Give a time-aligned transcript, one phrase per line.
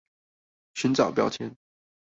[0.73, 1.53] 查找標籤